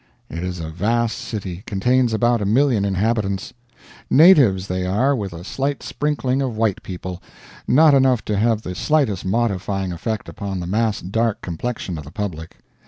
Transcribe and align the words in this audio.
It 0.31 0.39
is 0.43 0.59
a 0.59 0.69
vast 0.71 1.15
city; 1.15 1.61
contains 1.67 2.11
about 2.11 2.41
a 2.41 2.45
million 2.47 2.85
inhabitants. 2.85 3.53
Natives, 4.09 4.65
they 4.65 4.83
are, 4.83 5.15
with 5.15 5.31
a 5.31 5.43
slight 5.43 5.83
sprinkling 5.83 6.41
of 6.41 6.57
white 6.57 6.81
people 6.81 7.21
not 7.67 7.93
enough 7.93 8.25
to 8.25 8.35
have 8.35 8.63
the 8.63 8.73
slightest 8.73 9.25
modifying 9.25 9.91
effect 9.93 10.27
upon 10.27 10.59
the 10.59 10.65
massed 10.65 11.11
dark 11.11 11.39
complexion 11.43 11.99
of 11.99 12.03
the 12.03 12.09
public. 12.11 12.55